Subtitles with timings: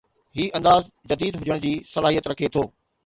[0.37, 2.65] هي انداز جديد هجڻ جي صلاحيت رکي ٿو